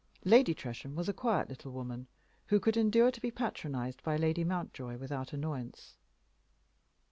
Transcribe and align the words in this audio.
Lady 0.25 0.55
Tresham 0.55 0.95
was 0.95 1.07
a 1.07 1.13
quiet 1.13 1.47
little 1.47 1.71
woman, 1.71 2.07
who 2.47 2.59
could 2.59 2.75
endure 2.75 3.11
to 3.11 3.21
be 3.21 3.29
patronized 3.29 4.01
by 4.01 4.15
Lady 4.17 4.43
Mountjoy 4.43 4.97
without 4.97 5.31
annoyance. 5.31 5.95